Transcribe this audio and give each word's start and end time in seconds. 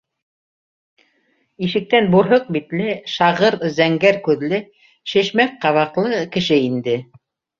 Ишектән 1.67 2.07
бурһыҡ 2.15 2.47
битле, 2.55 2.95
шағыр 3.17 3.57
зәңгәр 3.81 4.19
күҙле, 4.29 4.61
шешмәк 5.13 5.55
ҡабаҡлы 5.67 6.25
кеше 6.37 6.61
инде. 6.71 6.99